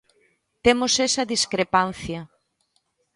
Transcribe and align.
Temos 0.65 0.93
esa 1.07 1.27
discrepancia. 1.33 2.21